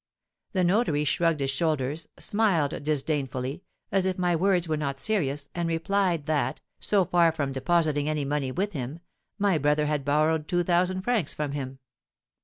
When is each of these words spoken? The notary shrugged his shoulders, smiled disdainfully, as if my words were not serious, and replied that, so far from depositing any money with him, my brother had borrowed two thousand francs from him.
The 0.53 0.63
notary 0.63 1.03
shrugged 1.03 1.41
his 1.41 1.51
shoulders, 1.51 2.07
smiled 2.17 2.83
disdainfully, 2.83 3.61
as 3.91 4.07
if 4.07 4.17
my 4.17 4.35
words 4.35 4.67
were 4.67 4.75
not 4.75 4.99
serious, 4.99 5.47
and 5.53 5.69
replied 5.69 6.25
that, 6.25 6.59
so 6.79 7.05
far 7.05 7.31
from 7.31 7.51
depositing 7.51 8.09
any 8.09 8.25
money 8.25 8.51
with 8.51 8.71
him, 8.71 9.01
my 9.37 9.59
brother 9.59 9.85
had 9.85 10.03
borrowed 10.03 10.47
two 10.47 10.63
thousand 10.63 11.03
francs 11.03 11.35
from 11.35 11.51
him. 11.51 11.77